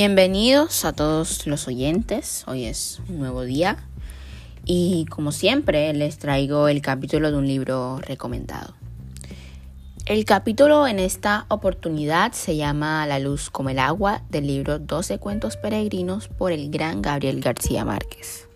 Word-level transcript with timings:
Bienvenidos 0.00 0.84
a 0.84 0.92
todos 0.92 1.44
los 1.48 1.66
oyentes, 1.66 2.44
hoy 2.46 2.66
es 2.66 3.00
un 3.08 3.18
nuevo 3.18 3.42
día 3.42 3.78
y 4.64 5.06
como 5.06 5.32
siempre 5.32 5.92
les 5.92 6.18
traigo 6.18 6.68
el 6.68 6.82
capítulo 6.82 7.32
de 7.32 7.36
un 7.36 7.48
libro 7.48 7.98
recomendado. 7.98 8.74
El 10.06 10.24
capítulo 10.24 10.86
en 10.86 11.00
esta 11.00 11.46
oportunidad 11.48 12.30
se 12.30 12.54
llama 12.54 13.08
La 13.08 13.18
luz 13.18 13.50
como 13.50 13.70
el 13.70 13.80
agua 13.80 14.22
del 14.30 14.46
libro 14.46 14.78
12 14.78 15.18
cuentos 15.18 15.56
peregrinos 15.56 16.28
por 16.28 16.52
el 16.52 16.70
gran 16.70 17.02
Gabriel 17.02 17.40
García 17.40 17.84
Márquez. 17.84 18.46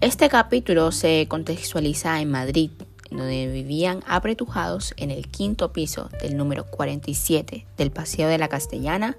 Este 0.00 0.28
capítulo 0.28 0.92
se 0.92 1.26
contextualiza 1.26 2.20
en 2.20 2.30
Madrid, 2.30 2.70
donde 3.16 3.46
vivían 3.46 4.02
apretujados 4.06 4.94
en 4.96 5.10
el 5.10 5.28
quinto 5.28 5.72
piso 5.72 6.08
del 6.20 6.36
número 6.36 6.66
47 6.66 7.66
del 7.76 7.90
Paseo 7.90 8.28
de 8.28 8.38
la 8.38 8.48
Castellana 8.48 9.16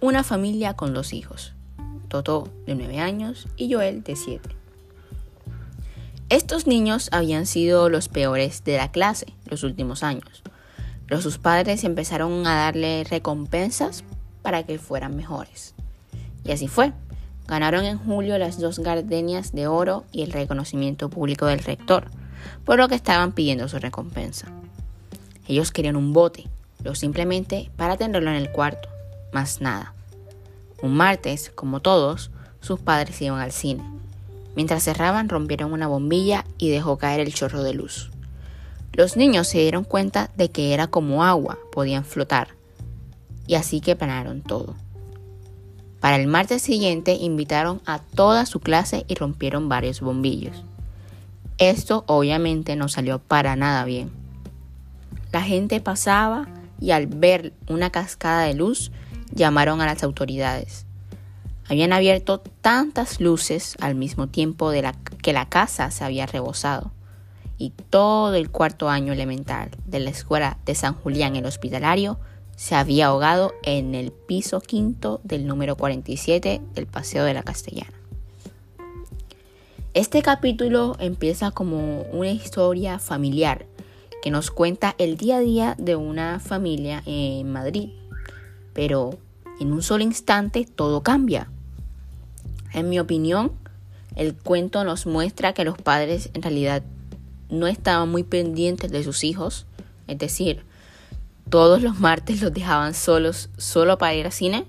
una 0.00 0.24
familia 0.24 0.74
con 0.74 0.94
dos 0.94 1.12
hijos, 1.12 1.54
Toto 2.08 2.48
de 2.66 2.74
9 2.74 2.98
años 2.98 3.46
y 3.56 3.72
Joel 3.72 4.02
de 4.02 4.16
7. 4.16 4.48
Estos 6.28 6.66
niños 6.66 7.08
habían 7.12 7.46
sido 7.46 7.88
los 7.88 8.08
peores 8.08 8.64
de 8.64 8.78
la 8.78 8.90
clase 8.90 9.26
los 9.46 9.62
últimos 9.62 10.02
años, 10.02 10.42
pero 11.06 11.22
sus 11.22 11.38
padres 11.38 11.84
empezaron 11.84 12.46
a 12.46 12.56
darle 12.56 13.04
recompensas 13.04 14.02
para 14.42 14.64
que 14.64 14.78
fueran 14.78 15.16
mejores. 15.16 15.74
Y 16.44 16.52
así 16.52 16.68
fue. 16.68 16.92
Ganaron 17.46 17.84
en 17.84 17.98
julio 17.98 18.38
las 18.38 18.58
dos 18.58 18.80
gardenias 18.80 19.52
de 19.52 19.68
oro 19.68 20.04
y 20.10 20.22
el 20.22 20.32
reconocimiento 20.32 21.08
público 21.08 21.46
del 21.46 21.60
rector 21.60 22.10
por 22.64 22.78
lo 22.78 22.88
que 22.88 22.94
estaban 22.94 23.32
pidiendo 23.32 23.68
su 23.68 23.78
recompensa. 23.78 24.48
Ellos 25.48 25.70
querían 25.70 25.96
un 25.96 26.12
bote, 26.12 26.48
pero 26.78 26.94
simplemente 26.94 27.70
para 27.76 27.96
tenerlo 27.96 28.30
en 28.30 28.36
el 28.36 28.50
cuarto, 28.50 28.88
más 29.32 29.60
nada. 29.60 29.94
Un 30.82 30.94
martes, 30.94 31.50
como 31.54 31.80
todos, 31.80 32.30
sus 32.60 32.80
padres 32.80 33.20
iban 33.22 33.40
al 33.40 33.52
cine. 33.52 33.84
Mientras 34.54 34.82
cerraban 34.82 35.28
rompieron 35.28 35.72
una 35.72 35.86
bombilla 35.86 36.44
y 36.58 36.70
dejó 36.70 36.98
caer 36.98 37.20
el 37.20 37.34
chorro 37.34 37.62
de 37.62 37.74
luz. 37.74 38.10
Los 38.92 39.16
niños 39.16 39.48
se 39.48 39.58
dieron 39.58 39.84
cuenta 39.84 40.30
de 40.36 40.50
que 40.50 40.72
era 40.72 40.86
como 40.86 41.22
agua, 41.22 41.58
podían 41.70 42.04
flotar, 42.04 42.48
y 43.46 43.54
así 43.54 43.80
que 43.80 43.94
planearon 43.94 44.42
todo. 44.42 44.74
Para 46.00 46.16
el 46.16 46.26
martes 46.26 46.62
siguiente 46.62 47.14
invitaron 47.14 47.82
a 47.84 47.98
toda 47.98 48.46
su 48.46 48.60
clase 48.60 49.04
y 49.08 49.14
rompieron 49.14 49.68
varios 49.68 50.00
bombillos. 50.00 50.62
Esto 51.58 52.04
obviamente 52.06 52.76
no 52.76 52.88
salió 52.88 53.18
para 53.18 53.56
nada 53.56 53.84
bien. 53.84 54.10
La 55.32 55.42
gente 55.42 55.80
pasaba 55.80 56.46
y 56.80 56.90
al 56.90 57.06
ver 57.06 57.54
una 57.68 57.90
cascada 57.90 58.42
de 58.42 58.54
luz 58.54 58.92
llamaron 59.32 59.80
a 59.80 59.86
las 59.86 60.02
autoridades. 60.02 60.84
Habían 61.68 61.92
abierto 61.92 62.40
tantas 62.60 63.20
luces 63.20 63.76
al 63.80 63.94
mismo 63.94 64.28
tiempo 64.28 64.70
de 64.70 64.82
la, 64.82 64.92
que 65.22 65.32
la 65.32 65.48
casa 65.48 65.90
se 65.90 66.04
había 66.04 66.26
rebosado 66.26 66.92
y 67.58 67.70
todo 67.70 68.34
el 68.34 68.50
cuarto 68.50 68.88
año 68.90 69.12
elemental 69.12 69.70
de 69.86 70.00
la 70.00 70.10
escuela 70.10 70.58
de 70.66 70.74
San 70.74 70.94
Julián 70.94 71.36
el 71.36 71.46
Hospitalario 71.46 72.18
se 72.54 72.74
había 72.74 73.06
ahogado 73.06 73.54
en 73.62 73.94
el 73.94 74.12
piso 74.12 74.60
quinto 74.60 75.20
del 75.24 75.46
número 75.46 75.76
47 75.76 76.60
del 76.74 76.86
Paseo 76.86 77.24
de 77.24 77.34
la 77.34 77.42
Castellana. 77.42 78.05
Este 79.96 80.20
capítulo 80.20 80.94
empieza 80.98 81.52
como 81.52 82.02
una 82.12 82.28
historia 82.28 82.98
familiar 82.98 83.64
que 84.22 84.30
nos 84.30 84.50
cuenta 84.50 84.94
el 84.98 85.16
día 85.16 85.38
a 85.38 85.40
día 85.40 85.74
de 85.78 85.96
una 85.96 86.38
familia 86.38 87.02
en 87.06 87.50
Madrid. 87.50 87.88
Pero 88.74 89.18
en 89.58 89.72
un 89.72 89.82
solo 89.82 90.04
instante 90.04 90.66
todo 90.66 91.02
cambia. 91.02 91.48
En 92.74 92.90
mi 92.90 92.98
opinión, 92.98 93.52
el 94.16 94.34
cuento 94.34 94.84
nos 94.84 95.06
muestra 95.06 95.54
que 95.54 95.64
los 95.64 95.78
padres 95.78 96.28
en 96.34 96.42
realidad 96.42 96.82
no 97.48 97.66
estaban 97.66 98.10
muy 98.10 98.22
pendientes 98.22 98.92
de 98.92 99.02
sus 99.02 99.24
hijos, 99.24 99.64
es 100.08 100.18
decir, 100.18 100.62
todos 101.48 101.80
los 101.80 101.98
martes 101.98 102.42
los 102.42 102.52
dejaban 102.52 102.92
solos 102.92 103.48
solo 103.56 103.96
para 103.96 104.12
ir 104.14 104.26
al 104.26 104.32
cine 104.32 104.66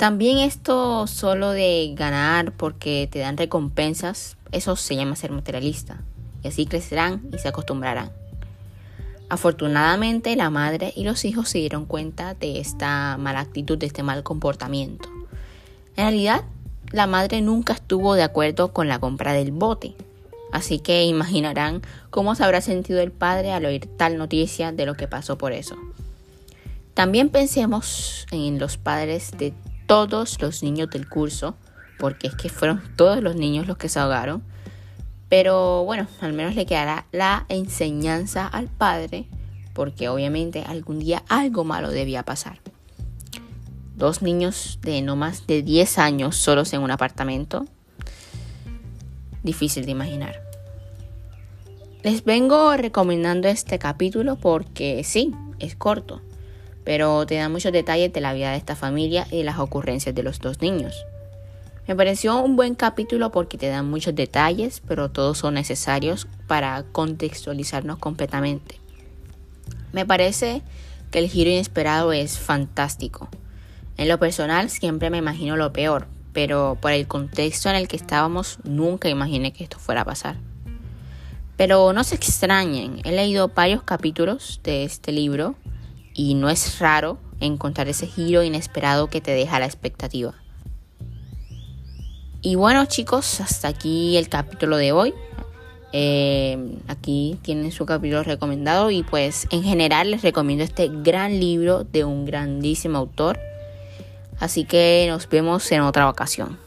también 0.00 0.38
esto 0.38 1.06
solo 1.06 1.50
de 1.50 1.92
ganar 1.94 2.52
porque 2.52 3.06
te 3.12 3.18
dan 3.18 3.36
recompensas, 3.36 4.38
eso 4.50 4.74
se 4.74 4.96
llama 4.96 5.14
ser 5.14 5.30
materialista. 5.30 6.00
Y 6.42 6.48
así 6.48 6.64
crecerán 6.64 7.20
y 7.34 7.36
se 7.36 7.48
acostumbrarán. 7.48 8.10
Afortunadamente 9.28 10.34
la 10.36 10.48
madre 10.48 10.94
y 10.96 11.04
los 11.04 11.26
hijos 11.26 11.50
se 11.50 11.58
dieron 11.58 11.84
cuenta 11.84 12.32
de 12.32 12.60
esta 12.60 13.18
mala 13.18 13.40
actitud, 13.40 13.76
de 13.76 13.84
este 13.84 14.02
mal 14.02 14.22
comportamiento. 14.22 15.10
En 15.96 16.04
realidad, 16.04 16.44
la 16.92 17.06
madre 17.06 17.42
nunca 17.42 17.74
estuvo 17.74 18.14
de 18.14 18.22
acuerdo 18.22 18.72
con 18.72 18.88
la 18.88 19.00
compra 19.00 19.34
del 19.34 19.52
bote. 19.52 19.96
Así 20.50 20.78
que 20.78 21.04
imaginarán 21.04 21.82
cómo 22.08 22.34
se 22.34 22.42
habrá 22.42 22.62
sentido 22.62 23.02
el 23.02 23.12
padre 23.12 23.52
al 23.52 23.66
oír 23.66 23.86
tal 23.98 24.16
noticia 24.16 24.72
de 24.72 24.86
lo 24.86 24.94
que 24.94 25.08
pasó 25.08 25.36
por 25.36 25.52
eso. 25.52 25.76
También 26.94 27.28
pensemos 27.28 28.26
en 28.30 28.58
los 28.58 28.78
padres 28.78 29.32
de 29.36 29.52
todos 29.90 30.40
los 30.40 30.62
niños 30.62 30.88
del 30.90 31.08
curso, 31.08 31.56
porque 31.98 32.28
es 32.28 32.36
que 32.36 32.48
fueron 32.48 32.80
todos 32.94 33.20
los 33.24 33.34
niños 33.34 33.66
los 33.66 33.76
que 33.76 33.88
se 33.88 33.98
ahogaron. 33.98 34.40
Pero 35.28 35.82
bueno, 35.82 36.06
al 36.20 36.32
menos 36.32 36.54
le 36.54 36.64
quedará 36.64 37.06
la 37.10 37.44
enseñanza 37.48 38.46
al 38.46 38.68
padre, 38.68 39.26
porque 39.74 40.08
obviamente 40.08 40.62
algún 40.62 41.00
día 41.00 41.24
algo 41.28 41.64
malo 41.64 41.90
debía 41.90 42.22
pasar. 42.22 42.60
Dos 43.96 44.22
niños 44.22 44.78
de 44.80 45.02
no 45.02 45.16
más 45.16 45.48
de 45.48 45.60
10 45.62 45.98
años 45.98 46.36
solos 46.36 46.72
en 46.72 46.82
un 46.82 46.92
apartamento. 46.92 47.66
Difícil 49.42 49.86
de 49.86 49.90
imaginar. 49.90 50.40
Les 52.04 52.22
vengo 52.22 52.76
recomendando 52.76 53.48
este 53.48 53.80
capítulo 53.80 54.36
porque 54.36 55.02
sí, 55.02 55.34
es 55.58 55.74
corto 55.74 56.22
pero 56.84 57.26
te 57.26 57.36
da 57.36 57.48
muchos 57.48 57.72
detalles 57.72 58.12
de 58.12 58.20
la 58.20 58.32
vida 58.32 58.52
de 58.52 58.56
esta 58.56 58.76
familia 58.76 59.26
y 59.30 59.42
las 59.42 59.58
ocurrencias 59.58 60.14
de 60.14 60.22
los 60.22 60.38
dos 60.38 60.60
niños. 60.60 61.04
Me 61.86 61.96
pareció 61.96 62.40
un 62.40 62.56
buen 62.56 62.74
capítulo 62.74 63.32
porque 63.32 63.58
te 63.58 63.68
dan 63.68 63.90
muchos 63.90 64.14
detalles, 64.14 64.80
pero 64.86 65.10
todos 65.10 65.38
son 65.38 65.54
necesarios 65.54 66.28
para 66.46 66.84
contextualizarnos 66.92 67.98
completamente. 67.98 68.80
Me 69.92 70.06
parece 70.06 70.62
que 71.10 71.18
el 71.18 71.28
giro 71.28 71.50
inesperado 71.50 72.12
es 72.12 72.38
fantástico. 72.38 73.28
En 73.96 74.08
lo 74.08 74.18
personal 74.18 74.70
siempre 74.70 75.10
me 75.10 75.18
imagino 75.18 75.56
lo 75.56 75.72
peor, 75.72 76.06
pero 76.32 76.78
por 76.80 76.92
el 76.92 77.08
contexto 77.08 77.68
en 77.68 77.76
el 77.76 77.88
que 77.88 77.96
estábamos 77.96 78.58
nunca 78.62 79.08
imaginé 79.08 79.52
que 79.52 79.64
esto 79.64 79.78
fuera 79.78 80.02
a 80.02 80.04
pasar. 80.04 80.36
Pero 81.56 81.92
no 81.92 82.04
se 82.04 82.14
extrañen, 82.14 83.00
he 83.04 83.12
leído 83.12 83.48
varios 83.48 83.82
capítulos 83.82 84.60
de 84.62 84.84
este 84.84 85.12
libro 85.12 85.56
y 86.20 86.34
no 86.34 86.50
es 86.50 86.78
raro 86.80 87.16
encontrar 87.40 87.88
ese 87.88 88.06
giro 88.06 88.42
inesperado 88.42 89.06
que 89.06 89.22
te 89.22 89.30
deja 89.30 89.58
la 89.58 89.64
expectativa. 89.64 90.34
Y 92.42 92.56
bueno 92.56 92.84
chicos, 92.84 93.40
hasta 93.40 93.68
aquí 93.68 94.18
el 94.18 94.28
capítulo 94.28 94.76
de 94.76 94.92
hoy. 94.92 95.14
Eh, 95.94 96.76
aquí 96.88 97.38
tienen 97.40 97.72
su 97.72 97.86
capítulo 97.86 98.22
recomendado 98.22 98.90
y 98.90 99.02
pues 99.02 99.46
en 99.50 99.62
general 99.62 100.10
les 100.10 100.20
recomiendo 100.20 100.62
este 100.62 100.90
gran 100.92 101.40
libro 101.40 101.84
de 101.84 102.04
un 102.04 102.26
grandísimo 102.26 102.98
autor. 102.98 103.40
Así 104.38 104.64
que 104.64 105.06
nos 105.08 105.26
vemos 105.26 105.72
en 105.72 105.80
otra 105.80 106.06
ocasión. 106.06 106.58